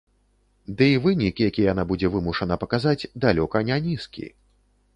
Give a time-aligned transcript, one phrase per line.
[0.79, 4.27] Дый вынік, які яна будзе вымушана паказаць, далёка не нізкі.